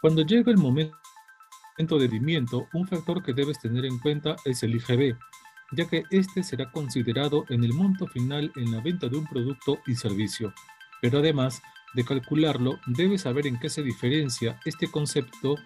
[0.00, 0.94] Cuando llega el momento
[1.76, 5.16] de rendimiento, un factor que debes tener en cuenta es el IGB,
[5.72, 9.78] ya que este será considerado en el monto final en la venta de un producto
[9.86, 10.54] y servicio.
[11.02, 11.60] Pero además
[11.94, 15.56] de calcularlo, debes saber en qué se diferencia este concepto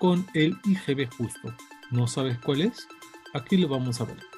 [0.00, 1.54] con el IGB justo.
[1.92, 2.88] ¿No sabes cuál es?
[3.34, 4.35] Aquí lo vamos a ver.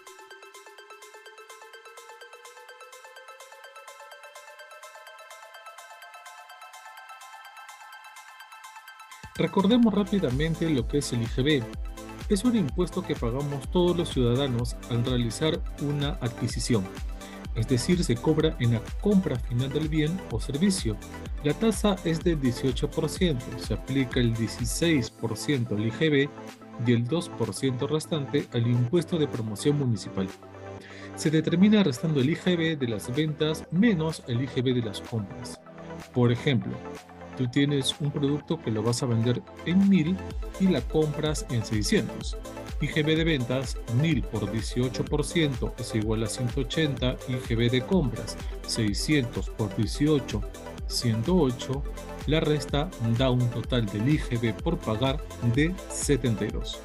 [9.38, 11.62] Recordemos rápidamente lo que es el IGB.
[12.28, 16.84] Es un impuesto que pagamos todos los ciudadanos al realizar una adquisición,
[17.54, 20.96] es decir, se cobra en la compra final del bien o servicio.
[21.44, 26.28] La tasa es del 18%, se aplica el 16% al IGB
[26.86, 30.28] y el 2% restante al impuesto de promoción municipal.
[31.14, 35.60] Se determina restando el IGB de las ventas menos el IGB de las compras.
[36.12, 36.76] Por ejemplo,
[37.38, 40.16] tú tienes un producto que lo vas a vender en 1000
[40.58, 42.36] y la compras en 600.
[42.80, 47.16] IGB de ventas 1000 por 18% es igual a 180.
[47.28, 50.42] IGB de compras 600 por 18,
[50.88, 51.82] 108.
[52.26, 55.22] La resta da un total del IGB por pagar
[55.54, 56.80] de 72.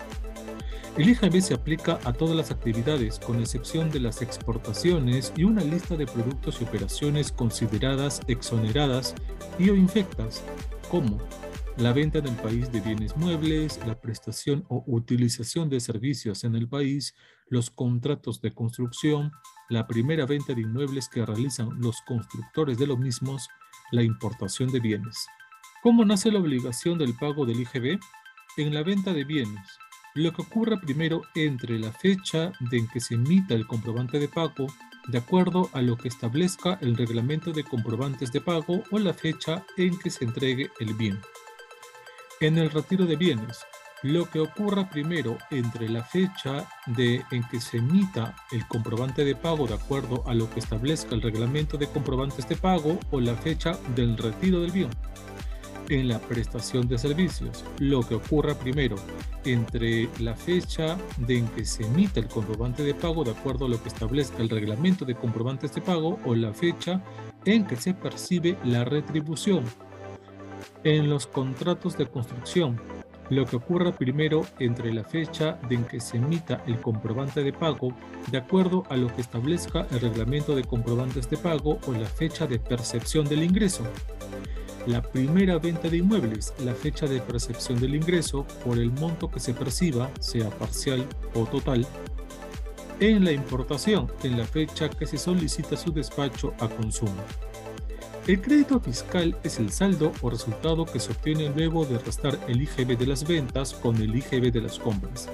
[0.95, 5.64] El IGB se aplica a todas las actividades, con excepción de las exportaciones y una
[5.64, 9.16] lista de productos y operaciones consideradas exoneradas
[9.59, 10.43] y o infectas,
[10.89, 11.17] como
[11.77, 16.55] la venta en el país de bienes muebles, la prestación o utilización de servicios en
[16.55, 17.15] el país,
[17.47, 19.31] los contratos de construcción,
[19.69, 23.47] la primera venta de inmuebles que realizan los constructores de los mismos,
[23.91, 25.25] la importación de bienes.
[25.81, 27.99] ¿Cómo nace la obligación del pago del IGB?
[28.57, 29.67] En la venta de bienes,
[30.15, 34.27] lo que ocurra primero entre la fecha de en que se emita el comprobante de
[34.27, 34.67] pago,
[35.07, 39.65] de acuerdo a lo que establezca el reglamento de comprobantes de pago o la fecha
[39.77, 41.19] en que se entregue el bien.
[42.39, 43.59] En el retiro de bienes,
[44.03, 49.35] lo que ocurra primero entre la fecha de en que se emita el comprobante de
[49.35, 53.36] pago de acuerdo a lo que establezca el reglamento de comprobantes de pago o la
[53.36, 54.89] fecha del retiro del bien
[55.89, 57.64] en la prestación de servicios.
[57.80, 58.95] Lo que ocurra primero
[59.45, 63.70] entre la fecha de en que se emita el comprobante de pago de acuerdo a
[63.70, 67.04] lo que establezca el reglamento de comprobantes de pago o la fecha
[67.45, 69.64] en que se percibe la retribución.
[70.83, 72.80] En los contratos de construcción,
[73.30, 77.54] lo que ocurra primero entre la fecha de en que se emita el comprobante de
[77.54, 77.93] pago
[78.32, 82.48] de acuerdo a lo que establezca el reglamento de comprobantes de pago o la fecha
[82.48, 83.83] de percepción del ingreso
[84.86, 89.39] la primera venta de inmuebles, la fecha de percepción del ingreso por el monto que
[89.39, 91.88] se perciba, sea parcial o total,
[92.99, 97.23] en la importación, en la fecha que se solicita su despacho a consumo.
[98.27, 102.61] El crédito fiscal es el saldo o resultado que se obtiene luego de restar el
[102.61, 105.30] IGB de las ventas con el IGB de las compras.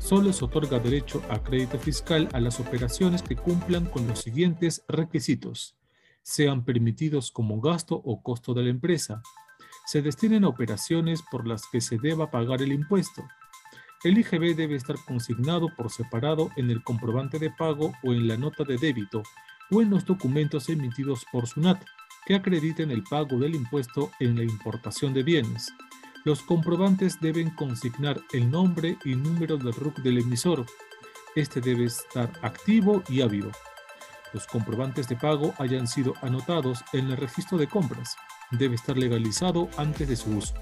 [0.00, 4.84] Solo se otorga derecho a crédito fiscal a las operaciones que cumplan con los siguientes
[4.88, 5.77] requisitos
[6.28, 9.22] sean permitidos como gasto o costo de la empresa,
[9.86, 13.26] se destinen a operaciones por las que se deba pagar el impuesto.
[14.04, 18.36] El IGB debe estar consignado por separado en el comprobante de pago o en la
[18.36, 19.22] nota de débito
[19.70, 21.82] o en los documentos emitidos por SUNAT
[22.26, 25.72] que acrediten el pago del impuesto en la importación de bienes.
[26.26, 30.66] Los comprobantes deben consignar el nombre y número del RUC del emisor.
[31.34, 33.50] Este debe estar activo y ávido
[34.32, 38.16] los comprobantes de pago hayan sido anotados en el registro de compras.
[38.50, 40.54] Debe estar legalizado antes de su uso.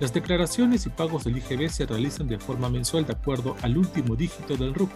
[0.00, 4.16] Las declaraciones y pagos del IGB se realizan de forma mensual de acuerdo al último
[4.16, 4.90] dígito del RUC.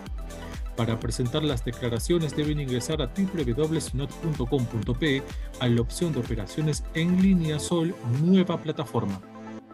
[0.76, 5.22] Para presentar las declaraciones deben ingresar a www.sinot.com.pe
[5.60, 9.20] a la opción de operaciones en línea Sol Nueva Plataforma.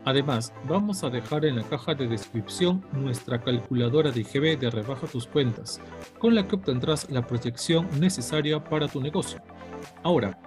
[0.04, 5.06] Además, vamos a dejar en la caja de descripción nuestra calculadora de IGB de Rebaja
[5.06, 5.80] tus cuentas,
[6.18, 9.42] con la que obtendrás la proyección necesaria para tu negocio.
[10.02, 10.38] Ahora,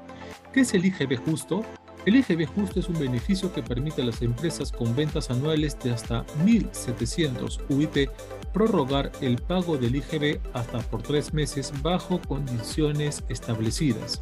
[0.52, 1.64] ¿qué es el IGB justo?
[2.06, 5.92] El IGB justo es un beneficio que permite a las empresas con ventas anuales de
[5.92, 8.10] hasta 1.700 UIT
[8.52, 14.22] prorrogar el pago del IGB hasta por tres meses bajo condiciones establecidas.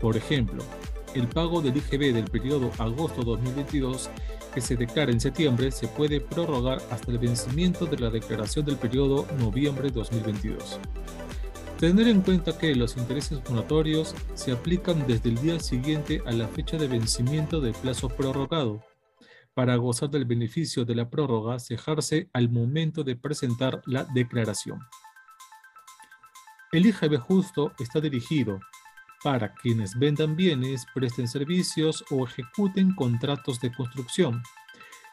[0.00, 0.64] Por ejemplo,
[1.14, 4.10] el pago del IGB del periodo agosto 2022
[4.52, 8.76] que se declara en septiembre se puede prorrogar hasta el vencimiento de la declaración del
[8.76, 10.80] periodo noviembre 2022.
[11.78, 16.46] Tener en cuenta que los intereses moratorios se aplican desde el día siguiente a la
[16.46, 18.84] fecha de vencimiento del plazo prorrogado.
[19.54, 24.78] Para gozar del beneficio de la prórroga, cejarse al momento de presentar la declaración.
[26.72, 28.60] El IGB justo está dirigido
[29.22, 34.42] para quienes vendan bienes, presten servicios o ejecuten contratos de construcción.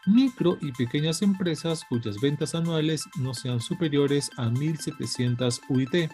[0.06, 6.10] Micro y pequeñas empresas cuyas ventas anuales no sean superiores a 1.700 UIT.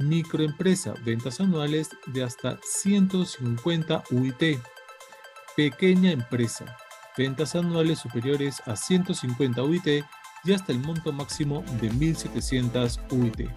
[0.00, 4.58] Microempresa, ventas anuales de hasta 150 UIT.
[5.56, 6.76] Pequeña empresa,
[7.16, 10.04] ventas anuales superiores a 150 UIT
[10.42, 13.50] y hasta el monto máximo de 1.700 UIT.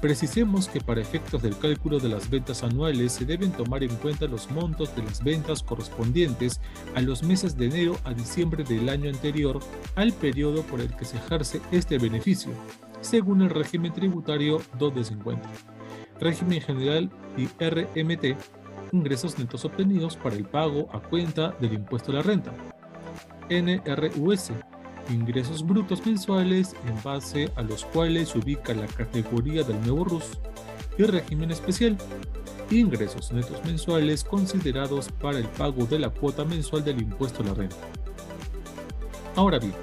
[0.00, 4.26] Precisemos que para efectos del cálculo de las ventas anuales se deben tomar en cuenta
[4.26, 6.60] los montos de las ventas correspondientes
[6.94, 9.58] a los meses de enero a diciembre del año anterior
[9.94, 12.52] al periodo por el que se ejerce este beneficio,
[13.00, 15.48] según el régimen tributario 2 de 50,
[16.20, 18.38] régimen general y RMT,
[18.92, 22.52] ingresos netos obtenidos para el pago a cuenta del impuesto a la renta,
[23.48, 24.52] NRUS,
[25.10, 30.38] ingresos brutos mensuales en base a los cuales se ubica la categoría del nuevo RUS
[30.98, 31.96] y régimen especial,
[32.70, 37.54] ingresos netos mensuales considerados para el pago de la cuota mensual del impuesto a la
[37.54, 37.76] renta.
[39.34, 39.74] Ahora bien,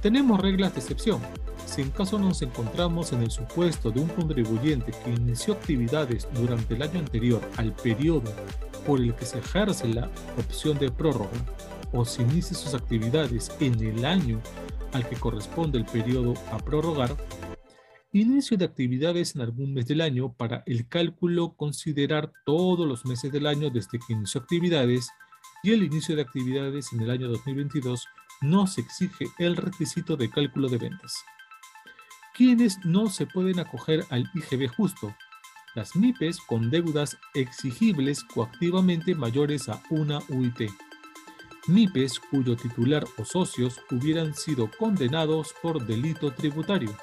[0.00, 1.20] tenemos reglas de excepción.
[1.66, 6.74] Si en caso nos encontramos en el supuesto de un contribuyente que inició actividades durante
[6.74, 8.32] el año anterior al periodo
[8.86, 10.08] por el que se ejerce la
[10.38, 11.30] opción de prórroga
[11.96, 14.40] o se inicie sus actividades en el año
[14.92, 17.16] al que corresponde el periodo a prorrogar,
[18.12, 23.32] inicio de actividades en algún mes del año para el cálculo considerar todos los meses
[23.32, 25.10] del año desde que inició actividades
[25.62, 28.06] y el inicio de actividades en el año 2022
[28.42, 31.14] no se exige el requisito de cálculo de ventas.
[32.34, 35.14] ¿Quiénes no se pueden acoger al IGB justo?
[35.74, 40.70] Las MIPES con deudas exigibles coactivamente mayores a una UIT.
[41.68, 46.94] MIPES cuyo titular o socios hubieran sido condenados por delito tributario.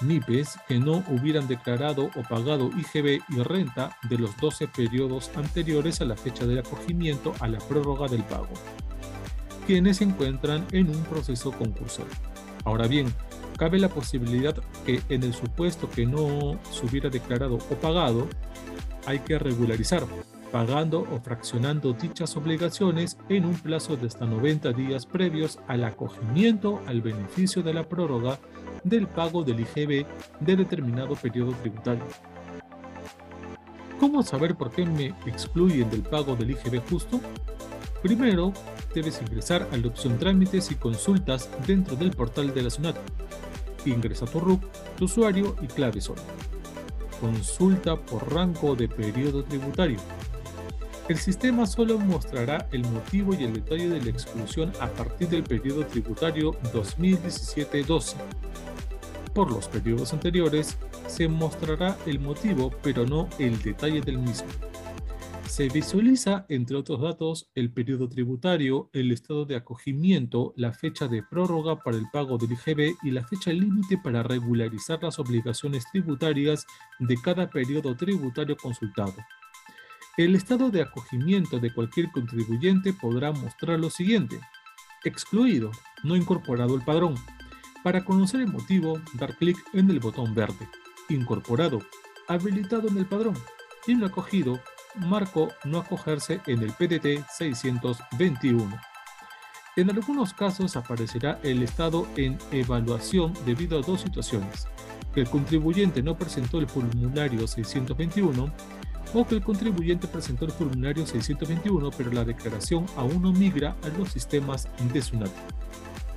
[0.00, 6.00] MIPES que no hubieran declarado o pagado IGB y renta de los 12 periodos anteriores
[6.00, 8.54] a la fecha del acogimiento a la prórroga del pago,
[9.66, 12.06] quienes se encuentran en un proceso concursal.
[12.64, 13.12] Ahora bien,
[13.56, 14.54] cabe la posibilidad
[14.86, 18.28] que en el supuesto que no se hubiera declarado o pagado,
[19.06, 20.06] hay que regularizar
[20.52, 26.82] pagando o fraccionando dichas obligaciones en un plazo de hasta 90 días previos al acogimiento
[26.86, 28.38] al beneficio de la prórroga
[28.84, 30.06] del pago del IGB
[30.40, 32.04] de determinado periodo tributario.
[33.98, 37.18] ¿Cómo saber por qué me excluyen del pago del IGB justo?
[38.02, 38.52] Primero,
[38.94, 42.96] debes ingresar a la opción Trámites y Consultas dentro del portal de la SUNAT.
[43.86, 44.60] Ingresa tu RUC,
[44.96, 46.16] tu usuario y clave SOL.
[47.20, 49.98] Consulta por rango de periodo tributario
[51.08, 55.42] el sistema solo mostrará el motivo y el detalle de la exclusión a partir del
[55.42, 58.14] periodo tributario 2017-12.
[59.34, 60.76] Por los periodos anteriores
[61.08, 64.48] se mostrará el motivo pero no el detalle del mismo.
[65.48, 71.22] Se visualiza, entre otros datos, el periodo tributario, el estado de acogimiento, la fecha de
[71.22, 76.64] prórroga para el pago del IGB y la fecha límite para regularizar las obligaciones tributarias
[77.00, 79.14] de cada periodo tributario consultado.
[80.18, 84.38] El estado de acogimiento de cualquier contribuyente podrá mostrar lo siguiente.
[85.04, 85.70] Excluido,
[86.02, 87.14] no incorporado el padrón.
[87.82, 90.68] Para conocer el motivo, dar clic en el botón verde.
[91.08, 91.78] Incorporado,
[92.28, 93.38] habilitado en el padrón.
[93.86, 94.60] Y no acogido,
[94.96, 98.70] marco no acogerse en el PDT 621.
[99.76, 104.68] En algunos casos aparecerá el estado en evaluación debido a dos situaciones.
[105.14, 108.52] Que el contribuyente no presentó el formulario 621
[109.14, 113.98] o que el contribuyente presentó el formulario 621 pero la declaración aún no migra a
[113.98, 115.30] los sistemas de SUNAT.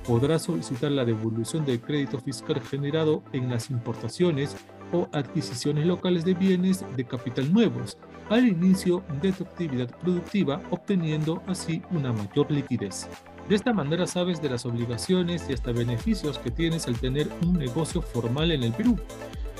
[0.06, 4.56] Podrá solicitar la devolución del crédito fiscal generado en las importaciones
[4.92, 11.42] o adquisiciones locales de bienes de capital nuevos al inicio de tu actividad productiva, obteniendo
[11.46, 13.08] así una mayor liquidez.
[13.48, 17.58] De esta manera sabes de las obligaciones y hasta beneficios que tienes al tener un
[17.58, 18.98] negocio formal en el Perú.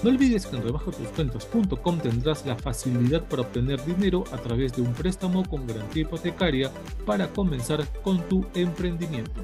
[0.02, 4.92] No olvides que en rebajotuscuentas.com tendrás la facilidad para obtener dinero a través de un
[4.92, 6.70] préstamo con garantía hipotecaria
[7.06, 9.40] para comenzar con tu emprendimiento.